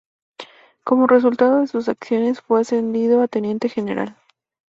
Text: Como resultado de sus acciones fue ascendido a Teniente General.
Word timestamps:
Como 0.83 1.05
resultado 1.05 1.59
de 1.61 1.67
sus 1.67 1.87
acciones 1.87 2.41
fue 2.41 2.61
ascendido 2.61 3.21
a 3.21 3.27
Teniente 3.27 3.69
General. 3.69 4.17